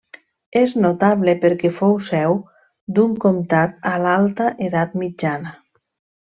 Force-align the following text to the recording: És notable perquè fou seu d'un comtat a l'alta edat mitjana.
És 0.59 0.71
notable 0.85 1.35
perquè 1.43 1.71
fou 1.81 1.93
seu 2.07 2.33
d'un 2.95 3.13
comtat 3.27 3.87
a 3.91 3.95
l'alta 4.07 4.49
edat 4.71 4.99
mitjana. 5.05 5.55